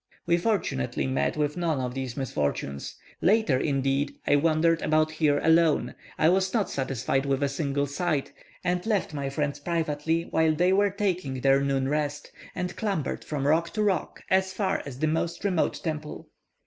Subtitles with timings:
[0.25, 2.95] We fortunately met with none of these misfortunes.
[3.21, 5.93] Later, indeed, I wandered about here alone.
[6.17, 8.33] I was not satisfied with a single sight,
[8.63, 13.45] and left my friends privately while they were taking their noon rest, and clambered from
[13.45, 16.27] rock to rock as far as the most remote temple.